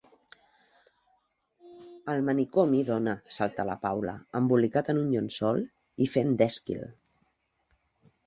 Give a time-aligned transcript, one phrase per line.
[2.13, 5.63] Al manicomi, dona –salta la Paula–, embolicat en un llençol
[6.07, 6.83] i fent d'Èsquil.